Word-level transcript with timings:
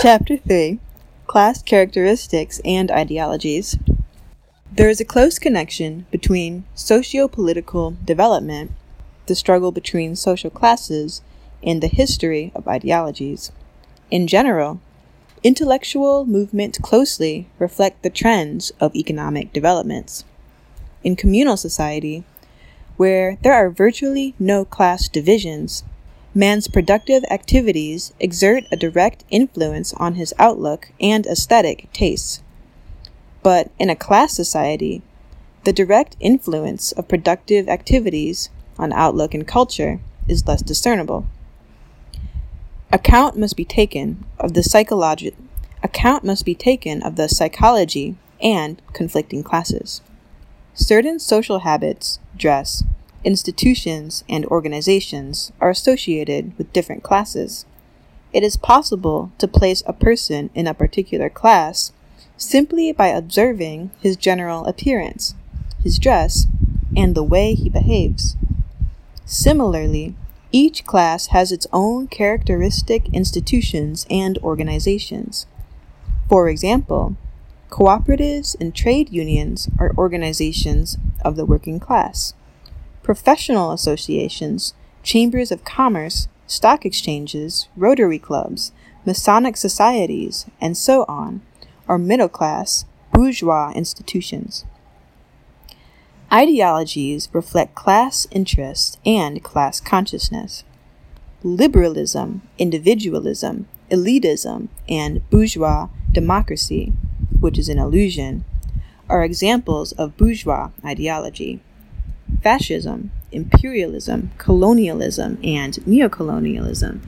Chapter 0.00 0.36
3 0.36 0.78
Class 1.26 1.60
Characteristics 1.60 2.60
and 2.64 2.88
Ideologies. 2.88 3.76
There 4.70 4.88
is 4.88 5.00
a 5.00 5.04
close 5.04 5.40
connection 5.40 6.06
between 6.12 6.66
socio 6.76 7.26
political 7.26 7.96
development, 8.04 8.70
the 9.26 9.34
struggle 9.34 9.72
between 9.72 10.14
social 10.14 10.50
classes, 10.50 11.20
and 11.64 11.82
the 11.82 11.88
history 11.88 12.52
of 12.54 12.68
ideologies. 12.68 13.50
In 14.08 14.28
general, 14.28 14.80
intellectual 15.42 16.24
movements 16.24 16.78
closely 16.78 17.48
reflect 17.58 18.04
the 18.04 18.10
trends 18.10 18.70
of 18.78 18.94
economic 18.94 19.52
developments. 19.52 20.24
In 21.02 21.16
communal 21.16 21.56
society, 21.56 22.22
where 22.96 23.36
there 23.42 23.54
are 23.54 23.68
virtually 23.68 24.36
no 24.38 24.64
class 24.64 25.08
divisions, 25.08 25.82
man's 26.38 26.68
productive 26.68 27.24
activities 27.32 28.12
exert 28.20 28.62
a 28.70 28.76
direct 28.76 29.24
influence 29.28 29.92
on 29.94 30.14
his 30.14 30.32
outlook 30.38 30.92
and 31.00 31.26
aesthetic 31.26 31.92
tastes. 31.92 32.44
But 33.42 33.72
in 33.76 33.90
a 33.90 33.96
class 33.96 34.34
society, 34.34 35.02
the 35.64 35.72
direct 35.72 36.14
influence 36.20 36.92
of 36.92 37.08
productive 37.08 37.68
activities 37.68 38.50
on 38.78 38.92
outlook 38.92 39.34
and 39.34 39.48
culture 39.48 39.98
is 40.28 40.46
less 40.46 40.62
discernible. 40.62 41.26
Account 42.92 43.36
must 43.36 43.56
be 43.56 43.64
taken 43.64 44.24
of 44.38 44.54
the 44.54 44.62
psychology 44.62 45.34
account 45.82 46.22
must 46.22 46.44
be 46.44 46.54
taken 46.54 47.02
of 47.02 47.16
the 47.16 47.28
psychology 47.28 48.14
and 48.40 48.80
conflicting 48.92 49.42
classes. 49.42 50.02
Certain 50.74 51.18
social 51.18 51.60
habits, 51.60 52.20
dress, 52.36 52.84
institutions, 53.24 54.24
and 54.28 54.44
organizations 54.46 55.52
are 55.60 55.70
associated 55.70 56.56
with 56.56 56.72
different 56.72 57.02
classes. 57.02 57.66
It 58.32 58.42
is 58.42 58.56
possible 58.56 59.32
to 59.38 59.48
place 59.48 59.82
a 59.86 59.92
person 59.92 60.50
in 60.54 60.66
a 60.66 60.74
particular 60.74 61.28
class 61.28 61.92
simply 62.36 62.92
by 62.92 63.08
observing 63.08 63.90
his 64.00 64.16
general 64.16 64.64
appearance, 64.66 65.34
his 65.82 65.98
dress, 65.98 66.46
and 66.96 67.14
the 67.14 67.22
way 67.22 67.54
he 67.54 67.68
behaves. 67.68 68.36
Similarly, 69.24 70.14
each 70.50 70.86
class 70.86 71.28
has 71.28 71.52
its 71.52 71.66
own 71.72 72.06
characteristic 72.06 73.08
institutions 73.12 74.06
and 74.08 74.38
organizations. 74.38 75.46
For 76.28 76.48
example, 76.48 77.16
cooperatives 77.70 78.56
and 78.58 78.74
trade 78.74 79.10
unions 79.10 79.68
are 79.78 79.94
organizations 79.98 80.96
of 81.22 81.36
the 81.36 81.44
working 81.44 81.78
class. 81.78 82.32
Professional 83.08 83.72
associations, 83.72 84.74
chambers 85.02 85.50
of 85.50 85.64
commerce, 85.64 86.28
stock 86.46 86.84
exchanges, 86.84 87.66
rotary 87.74 88.18
clubs, 88.18 88.70
Masonic 89.06 89.56
societies, 89.56 90.44
and 90.60 90.76
so 90.76 91.06
on 91.08 91.40
are 91.88 91.96
middle 91.96 92.28
class, 92.28 92.84
bourgeois 93.14 93.72
institutions. 93.74 94.66
Ideologies 96.30 97.30
reflect 97.32 97.74
class 97.74 98.26
interest 98.30 98.98
and 99.06 99.42
class 99.42 99.80
consciousness. 99.80 100.64
Liberalism, 101.42 102.42
individualism, 102.58 103.68
elitism, 103.90 104.68
and 104.86 105.26
bourgeois 105.30 105.88
democracy, 106.12 106.92
which 107.40 107.56
is 107.56 107.70
an 107.70 107.78
illusion, 107.78 108.44
are 109.08 109.24
examples 109.24 109.92
of 109.92 110.14
bourgeois 110.18 110.68
ideology. 110.84 111.62
Fascism, 112.42 113.10
imperialism, 113.32 114.30
colonialism, 114.38 115.38
and 115.42 115.74
neocolonialism 115.86 117.00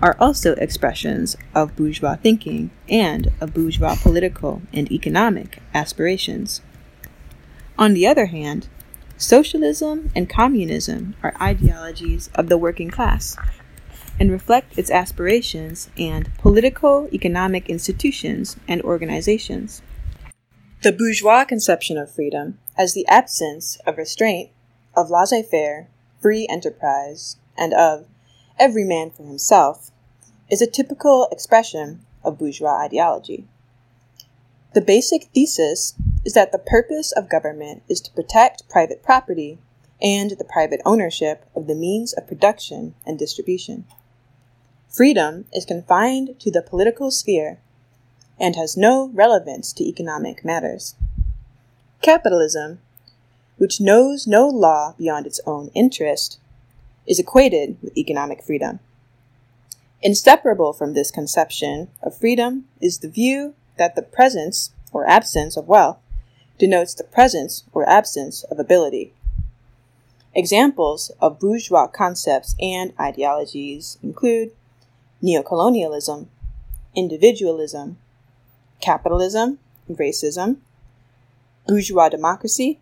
are 0.00 0.16
also 0.18 0.54
expressions 0.54 1.36
of 1.54 1.76
bourgeois 1.76 2.16
thinking 2.16 2.70
and 2.88 3.30
of 3.40 3.52
bourgeois 3.52 3.96
political 4.00 4.62
and 4.72 4.90
economic 4.90 5.58
aspirations. 5.74 6.62
On 7.76 7.94
the 7.94 8.06
other 8.06 8.26
hand, 8.26 8.68
socialism 9.16 10.10
and 10.14 10.28
communism 10.28 11.14
are 11.22 11.34
ideologies 11.40 12.30
of 12.34 12.48
the 12.48 12.58
working 12.58 12.90
class 12.90 13.36
and 14.20 14.30
reflect 14.30 14.78
its 14.78 14.90
aspirations 14.90 15.90
and 15.96 16.34
political, 16.38 17.08
economic 17.12 17.68
institutions 17.68 18.56
and 18.66 18.82
organizations. 18.82 19.82
The 20.82 20.92
bourgeois 20.92 21.44
conception 21.44 21.98
of 21.98 22.12
freedom 22.12 22.58
as 22.76 22.94
the 22.94 23.06
absence 23.06 23.78
of 23.86 23.96
restraint, 23.96 24.50
of 24.98 25.10
laissez 25.10 25.42
faire, 25.42 25.88
free 26.20 26.46
enterprise, 26.48 27.36
and 27.56 27.72
of 27.72 28.06
every 28.58 28.84
man 28.84 29.10
for 29.10 29.22
himself, 29.22 29.90
is 30.50 30.60
a 30.60 30.66
typical 30.66 31.28
expression 31.30 32.00
of 32.24 32.38
bourgeois 32.38 32.82
ideology. 32.82 33.46
The 34.74 34.80
basic 34.80 35.24
thesis 35.34 35.94
is 36.24 36.34
that 36.34 36.52
the 36.52 36.58
purpose 36.58 37.12
of 37.12 37.30
government 37.30 37.82
is 37.88 38.00
to 38.02 38.12
protect 38.12 38.68
private 38.68 39.02
property 39.02 39.58
and 40.02 40.32
the 40.32 40.44
private 40.44 40.80
ownership 40.84 41.44
of 41.54 41.66
the 41.66 41.74
means 41.74 42.12
of 42.12 42.26
production 42.26 42.94
and 43.06 43.18
distribution. 43.18 43.84
Freedom 44.88 45.46
is 45.52 45.64
confined 45.64 46.38
to 46.40 46.50
the 46.50 46.62
political 46.62 47.10
sphere 47.10 47.60
and 48.38 48.56
has 48.56 48.76
no 48.76 49.08
relevance 49.08 49.72
to 49.72 49.84
economic 49.84 50.44
matters. 50.44 50.94
Capitalism, 52.00 52.80
which 53.58 53.80
knows 53.80 54.26
no 54.26 54.48
law 54.48 54.94
beyond 54.96 55.26
its 55.26 55.40
own 55.46 55.70
interest, 55.74 56.38
is 57.06 57.18
equated 57.18 57.76
with 57.82 57.96
economic 57.96 58.42
freedom. 58.42 58.80
Inseparable 60.00 60.72
from 60.72 60.94
this 60.94 61.10
conception 61.10 61.88
of 62.02 62.16
freedom 62.16 62.64
is 62.80 62.98
the 62.98 63.08
view 63.08 63.54
that 63.76 63.96
the 63.96 64.02
presence 64.02 64.70
or 64.92 65.08
absence 65.08 65.56
of 65.56 65.68
wealth 65.68 65.98
denotes 66.58 66.94
the 66.94 67.04
presence 67.04 67.64
or 67.72 67.88
absence 67.88 68.44
of 68.44 68.58
ability. 68.58 69.12
Examples 70.34 71.10
of 71.20 71.40
bourgeois 71.40 71.86
concepts 71.86 72.54
and 72.60 72.92
ideologies 73.00 73.98
include 74.02 74.52
neocolonialism, 75.22 76.26
individualism, 76.94 77.96
capitalism, 78.80 79.58
racism, 79.90 80.58
bourgeois 81.66 82.08
democracy, 82.08 82.78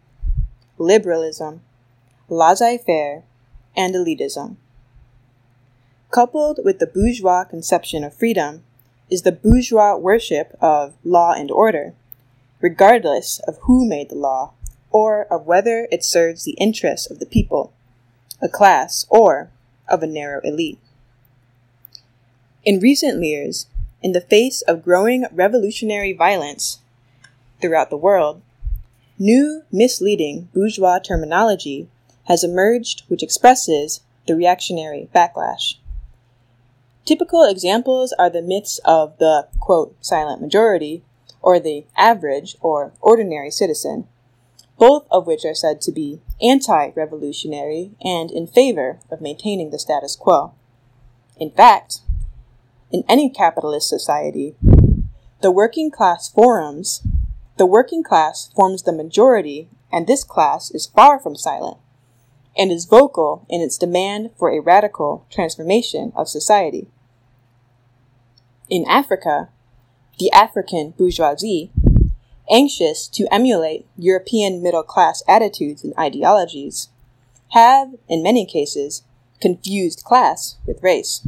liberalism, 0.78 1.62
laissez 2.28 2.78
faire, 2.78 3.24
and 3.76 3.94
elitism. 3.94 4.56
Coupled 6.10 6.60
with 6.64 6.78
the 6.78 6.86
bourgeois 6.86 7.44
conception 7.44 8.04
of 8.04 8.14
freedom 8.14 8.64
is 9.10 9.22
the 9.22 9.32
bourgeois 9.32 9.96
worship 9.96 10.56
of 10.60 10.94
law 11.04 11.32
and 11.32 11.50
order, 11.50 11.94
regardless 12.60 13.40
of 13.46 13.58
who 13.62 13.88
made 13.88 14.08
the 14.08 14.16
law 14.16 14.52
or 14.90 15.24
of 15.32 15.46
whether 15.46 15.86
it 15.92 16.02
serves 16.02 16.44
the 16.44 16.56
interests 16.58 17.10
of 17.10 17.18
the 17.18 17.26
people, 17.26 17.72
a 18.40 18.48
class, 18.48 19.04
or 19.10 19.50
of 19.88 20.02
a 20.02 20.06
narrow 20.06 20.40
elite. 20.42 20.78
In 22.64 22.80
recent 22.80 23.22
years, 23.22 23.66
in 24.02 24.12
the 24.12 24.20
face 24.20 24.62
of 24.62 24.82
growing 24.82 25.26
revolutionary 25.32 26.12
violence 26.12 26.80
throughout 27.60 27.90
the 27.90 27.96
world, 27.96 28.42
new 29.18 29.62
misleading 29.72 30.48
bourgeois 30.52 30.98
terminology 30.98 31.88
has 32.24 32.44
emerged 32.44 33.02
which 33.08 33.22
expresses 33.22 34.00
the 34.26 34.36
reactionary 34.36 35.08
backlash. 35.14 35.76
Typical 37.04 37.44
examples 37.44 38.12
are 38.18 38.28
the 38.28 38.42
myths 38.42 38.80
of 38.84 39.16
the, 39.18 39.46
quote, 39.60 39.94
silent 40.04 40.42
majority, 40.42 41.02
or 41.40 41.60
the 41.60 41.86
average 41.96 42.56
or 42.60 42.92
ordinary 43.00 43.50
citizen, 43.50 44.08
both 44.78 45.06
of 45.10 45.26
which 45.26 45.44
are 45.44 45.54
said 45.54 45.80
to 45.80 45.92
be 45.92 46.20
anti 46.42 46.90
revolutionary 46.96 47.92
and 48.02 48.30
in 48.30 48.46
favor 48.46 48.98
of 49.10 49.20
maintaining 49.20 49.70
the 49.70 49.78
status 49.78 50.16
quo. 50.16 50.52
In 51.38 51.50
fact, 51.50 52.00
in 52.90 53.04
any 53.08 53.30
capitalist 53.30 53.88
society, 53.88 54.56
the 55.40 55.52
working 55.52 55.90
class 55.90 56.28
forums, 56.28 57.02
the 57.56 57.66
working 57.66 58.02
class 58.02 58.50
forms 58.54 58.82
the 58.82 58.92
majority, 58.92 59.68
and 59.90 60.06
this 60.06 60.24
class 60.24 60.70
is 60.70 60.86
far 60.86 61.18
from 61.18 61.36
silent 61.36 61.78
and 62.56 62.72
is 62.72 62.86
vocal 62.86 63.46
in 63.48 63.60
its 63.60 63.76
demand 63.76 64.30
for 64.38 64.50
a 64.50 64.60
radical 64.60 65.26
transformation 65.30 66.12
of 66.16 66.28
society. 66.28 66.88
In 68.68 68.84
Africa, 68.88 69.50
the 70.18 70.30
African 70.32 70.90
bourgeoisie, 70.96 71.70
anxious 72.50 73.08
to 73.08 73.32
emulate 73.32 73.86
European 73.96 74.62
middle 74.62 74.82
class 74.82 75.22
attitudes 75.28 75.84
and 75.84 75.92
ideologies, 75.98 76.88
have, 77.50 77.94
in 78.08 78.22
many 78.22 78.46
cases, 78.46 79.02
confused 79.40 80.02
class 80.04 80.56
with 80.66 80.82
race. 80.82 81.26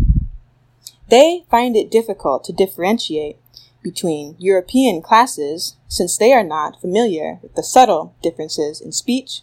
They 1.08 1.44
find 1.50 1.76
it 1.76 1.90
difficult 1.90 2.44
to 2.44 2.52
differentiate 2.52 3.38
between 3.82 4.36
European 4.38 5.02
classes 5.02 5.76
since 5.86 6.16
they 6.16 6.32
are 6.32 6.44
not 6.44 6.80
familiar 6.80 7.38
with 7.42 7.54
the 7.54 7.62
subtle 7.62 8.14
differences 8.22 8.80
in 8.80 8.92
speech, 8.92 9.42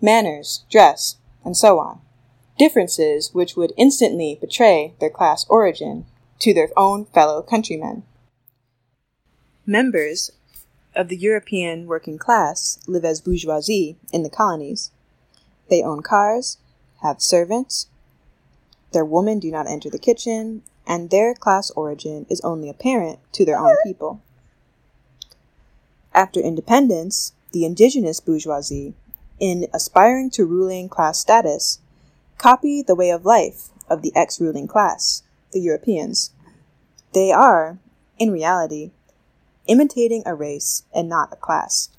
manners, 0.00 0.64
dress, 0.70 1.16
and 1.44 1.56
so 1.56 1.78
on. 1.78 2.00
Differences 2.58 3.32
which 3.32 3.56
would 3.56 3.72
instantly 3.76 4.38
betray 4.40 4.94
their 5.00 5.10
class 5.10 5.46
origin 5.48 6.06
to 6.40 6.52
their 6.52 6.70
own 6.76 7.06
fellow 7.06 7.42
countrymen. 7.42 8.02
Members 9.64 10.32
of 10.94 11.08
the 11.08 11.16
European 11.16 11.86
working 11.86 12.18
class 12.18 12.78
live 12.86 13.04
as 13.04 13.20
bourgeoisie 13.20 13.96
in 14.12 14.22
the 14.22 14.30
colonies. 14.30 14.90
They 15.68 15.82
own 15.82 16.02
cars, 16.02 16.58
have 17.02 17.20
servants, 17.20 17.88
their 18.92 19.04
women 19.04 19.38
do 19.38 19.50
not 19.50 19.68
enter 19.68 19.90
the 19.90 19.98
kitchen, 19.98 20.62
and 20.86 21.10
their 21.10 21.34
class 21.34 21.70
origin 21.70 22.26
is 22.28 22.40
only 22.42 22.68
apparent 22.68 23.18
to 23.32 23.44
their 23.44 23.58
own 23.58 23.76
people. 23.84 24.20
After 26.14 26.40
independence, 26.40 27.32
the 27.52 27.64
indigenous 27.64 28.20
bourgeoisie, 28.20 28.94
in 29.38 29.66
aspiring 29.74 30.30
to 30.30 30.46
ruling 30.46 30.88
class 30.88 31.18
status, 31.18 31.80
copy 32.38 32.82
the 32.82 32.94
way 32.94 33.10
of 33.10 33.24
life 33.24 33.68
of 33.88 34.02
the 34.02 34.14
ex 34.14 34.40
ruling 34.40 34.66
class, 34.66 35.22
the 35.52 35.60
Europeans. 35.60 36.30
They 37.12 37.32
are, 37.32 37.78
in 38.18 38.30
reality, 38.30 38.92
imitating 39.66 40.22
a 40.24 40.34
race 40.34 40.84
and 40.94 41.08
not 41.08 41.32
a 41.32 41.36
class. 41.36 41.90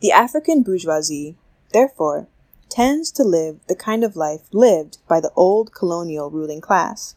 The 0.00 0.12
African 0.12 0.62
bourgeoisie, 0.62 1.36
therefore, 1.72 2.28
tends 2.76 3.10
to 3.10 3.24
live 3.24 3.58
the 3.68 3.74
kind 3.74 4.04
of 4.04 4.16
life 4.16 4.42
lived 4.52 4.98
by 5.08 5.18
the 5.18 5.32
old 5.34 5.72
colonial 5.72 6.28
ruling 6.28 6.60
class, 6.60 7.14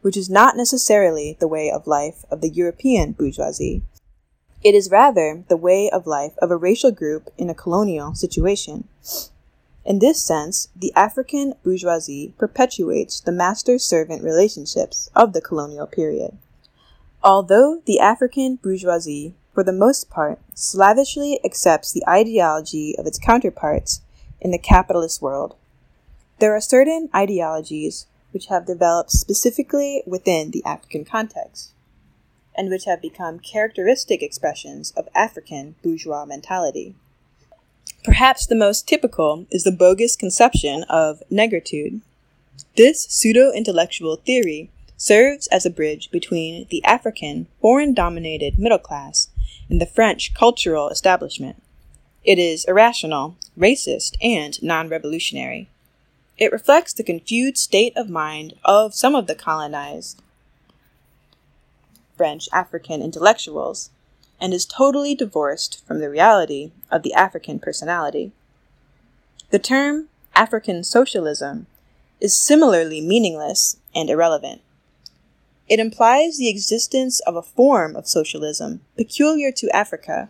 which 0.00 0.16
is 0.16 0.30
not 0.30 0.56
necessarily 0.56 1.36
the 1.38 1.46
way 1.46 1.70
of 1.70 1.86
life 1.86 2.24
of 2.30 2.40
the 2.40 2.48
European 2.48 3.12
bourgeoisie. 3.12 3.82
It 4.64 4.74
is 4.74 4.90
rather 4.90 5.44
the 5.48 5.56
way 5.58 5.90
of 5.90 6.06
life 6.06 6.32
of 6.38 6.50
a 6.50 6.56
racial 6.56 6.90
group 6.90 7.28
in 7.36 7.50
a 7.50 7.54
colonial 7.54 8.14
situation. 8.14 8.88
In 9.84 9.98
this 9.98 10.24
sense, 10.24 10.68
the 10.74 10.94
African 10.96 11.52
bourgeoisie 11.62 12.32
perpetuates 12.38 13.20
the 13.20 13.32
master 13.32 13.78
servant 13.78 14.22
relationships 14.24 15.10
of 15.14 15.34
the 15.34 15.42
colonial 15.42 15.86
period. 15.86 16.38
Although 17.22 17.82
the 17.84 18.00
African 18.00 18.56
bourgeoisie, 18.56 19.34
for 19.52 19.62
the 19.62 19.72
most 19.72 20.08
part, 20.08 20.38
slavishly 20.54 21.38
accepts 21.44 21.92
the 21.92 22.08
ideology 22.08 22.96
of 22.96 23.06
its 23.06 23.18
counterparts 23.18 24.00
in 24.40 24.50
the 24.50 24.58
capitalist 24.58 25.20
world, 25.20 25.56
there 26.38 26.54
are 26.54 26.60
certain 26.60 27.08
ideologies 27.14 28.06
which 28.30 28.46
have 28.46 28.66
developed 28.66 29.10
specifically 29.10 30.02
within 30.06 30.50
the 30.50 30.64
African 30.64 31.04
context, 31.04 31.72
and 32.54 32.68
which 32.68 32.84
have 32.84 33.02
become 33.02 33.38
characteristic 33.38 34.22
expressions 34.22 34.92
of 34.96 35.08
African 35.14 35.74
bourgeois 35.82 36.24
mentality. 36.24 36.94
Perhaps 38.04 38.46
the 38.46 38.54
most 38.54 38.86
typical 38.86 39.46
is 39.50 39.64
the 39.64 39.72
bogus 39.72 40.14
conception 40.14 40.84
of 40.88 41.22
negritude. 41.30 42.00
This 42.76 43.02
pseudo 43.02 43.50
intellectual 43.52 44.16
theory 44.16 44.70
serves 44.96 45.46
as 45.48 45.64
a 45.64 45.70
bridge 45.70 46.10
between 46.10 46.66
the 46.70 46.84
African, 46.84 47.46
foreign 47.60 47.94
dominated 47.94 48.58
middle 48.58 48.78
class 48.78 49.28
and 49.70 49.80
the 49.80 49.86
French 49.86 50.34
cultural 50.34 50.88
establishment. 50.88 51.62
It 52.24 52.38
is 52.38 52.64
irrational, 52.64 53.36
racist, 53.58 54.16
and 54.22 54.60
non 54.62 54.88
revolutionary. 54.88 55.68
It 56.36 56.52
reflects 56.52 56.92
the 56.92 57.02
confused 57.02 57.58
state 57.58 57.96
of 57.96 58.08
mind 58.08 58.54
of 58.64 58.94
some 58.94 59.14
of 59.14 59.26
the 59.26 59.34
colonized 59.34 60.22
French 62.16 62.48
African 62.52 63.02
intellectuals 63.02 63.90
and 64.40 64.54
is 64.54 64.66
totally 64.66 65.14
divorced 65.14 65.84
from 65.86 66.00
the 66.00 66.10
reality 66.10 66.70
of 66.90 67.02
the 67.02 67.14
African 67.14 67.58
personality. 67.58 68.32
The 69.50 69.58
term 69.58 70.08
African 70.34 70.84
socialism 70.84 71.66
is 72.20 72.36
similarly 72.36 73.00
meaningless 73.00 73.78
and 73.94 74.10
irrelevant. 74.10 74.60
It 75.68 75.80
implies 75.80 76.38
the 76.38 76.48
existence 76.48 77.20
of 77.20 77.36
a 77.36 77.42
form 77.42 77.96
of 77.96 78.08
socialism 78.08 78.80
peculiar 78.96 79.52
to 79.52 79.74
Africa 79.74 80.28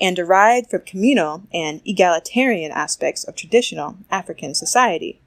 and 0.00 0.16
derived 0.16 0.70
from 0.70 0.82
communal 0.82 1.42
and 1.52 1.80
egalitarian 1.84 2.72
aspects 2.72 3.24
of 3.24 3.36
traditional 3.36 3.96
African 4.10 4.54
society. 4.54 5.20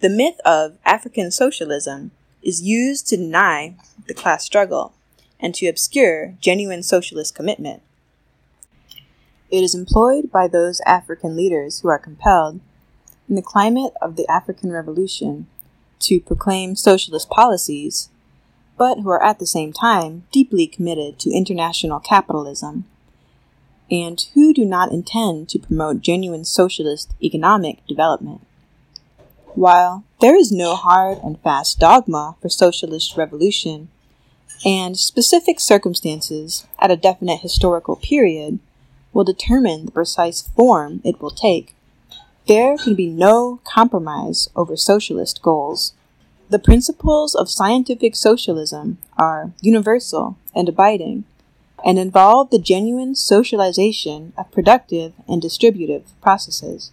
The 0.00 0.08
myth 0.08 0.40
of 0.44 0.78
African 0.84 1.30
socialism 1.30 2.12
is 2.42 2.62
used 2.62 3.06
to 3.08 3.16
deny 3.16 3.76
the 4.06 4.14
class 4.14 4.44
struggle 4.44 4.94
and 5.38 5.54
to 5.54 5.66
obscure 5.66 6.34
genuine 6.40 6.82
socialist 6.82 7.34
commitment. 7.34 7.82
It 9.50 9.62
is 9.62 9.74
employed 9.74 10.30
by 10.30 10.48
those 10.48 10.80
African 10.86 11.36
leaders 11.36 11.80
who 11.80 11.88
are 11.88 11.98
compelled, 11.98 12.60
in 13.28 13.34
the 13.34 13.42
climate 13.42 13.92
of 14.00 14.16
the 14.16 14.26
African 14.28 14.72
Revolution, 14.72 15.46
to 16.00 16.20
proclaim 16.20 16.74
socialist 16.74 17.28
policies 17.28 18.08
but 18.76 18.98
who 19.00 19.10
are 19.10 19.22
at 19.22 19.38
the 19.38 19.46
same 19.46 19.72
time 19.72 20.24
deeply 20.32 20.66
committed 20.66 21.18
to 21.18 21.30
international 21.30 22.00
capitalism, 22.00 22.84
and 23.92 24.26
who 24.32 24.54
do 24.54 24.64
not 24.64 24.90
intend 24.90 25.50
to 25.50 25.58
promote 25.58 26.00
genuine 26.00 26.46
socialist 26.46 27.12
economic 27.22 27.86
development. 27.86 28.40
While 29.54 30.04
there 30.22 30.34
is 30.34 30.50
no 30.50 30.74
hard 30.74 31.18
and 31.18 31.38
fast 31.40 31.78
dogma 31.78 32.36
for 32.40 32.48
socialist 32.48 33.18
revolution, 33.18 33.88
and 34.64 34.98
specific 34.98 35.60
circumstances 35.60 36.66
at 36.80 36.90
a 36.90 36.96
definite 36.96 37.40
historical 37.40 37.96
period 37.96 38.60
will 39.12 39.24
determine 39.24 39.84
the 39.84 39.92
precise 39.92 40.40
form 40.40 41.02
it 41.04 41.20
will 41.20 41.30
take, 41.30 41.74
there 42.46 42.78
can 42.78 42.94
be 42.94 43.08
no 43.08 43.60
compromise 43.64 44.48
over 44.56 44.74
socialist 44.74 45.42
goals. 45.42 45.92
The 46.48 46.58
principles 46.58 47.34
of 47.34 47.50
scientific 47.50 48.16
socialism 48.16 48.98
are 49.18 49.52
universal 49.60 50.38
and 50.54 50.68
abiding, 50.68 51.24
and 51.84 51.98
involve 51.98 52.50
the 52.50 52.58
genuine 52.58 53.14
socialization 53.14 54.32
of 54.36 54.50
productive 54.50 55.12
and 55.28 55.42
distributive 55.42 56.04
processes. 56.20 56.92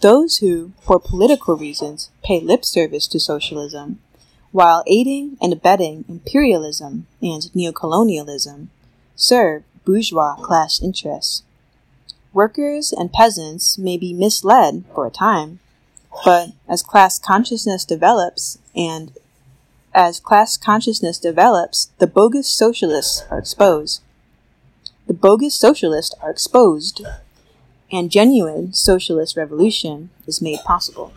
Those 0.00 0.38
who, 0.38 0.72
for 0.80 1.00
political 1.00 1.56
reasons, 1.56 2.10
pay 2.22 2.40
lip 2.40 2.64
service 2.64 3.06
to 3.08 3.20
socialism, 3.20 4.00
while 4.52 4.84
aiding 4.86 5.36
and 5.40 5.52
abetting 5.52 6.04
imperialism 6.08 7.06
and 7.20 7.42
neocolonialism, 7.54 8.68
serve 9.16 9.62
bourgeois 9.84 10.36
class 10.36 10.80
interests. 10.80 11.42
Workers 12.32 12.92
and 12.92 13.12
peasants 13.12 13.78
may 13.78 13.96
be 13.96 14.12
misled 14.12 14.84
for 14.94 15.06
a 15.06 15.10
time 15.10 15.60
but 16.24 16.50
as 16.68 16.82
class 16.82 17.18
consciousness 17.18 17.84
develops, 17.84 18.58
and 18.74 19.12
as 19.94 20.20
class 20.20 20.56
consciousness 20.56 21.18
develops, 21.18 21.90
the 21.98 22.06
bogus 22.06 22.48
socialists 22.48 23.24
are 23.30 23.38
exposed. 23.38 24.00
The 25.06 25.14
bogus 25.14 25.54
socialists 25.54 26.14
are 26.22 26.30
exposed, 26.30 27.04
and 27.90 28.10
genuine 28.10 28.72
socialist 28.74 29.36
revolution 29.36 30.10
is 30.26 30.42
made 30.42 30.60
possible. 30.64 31.12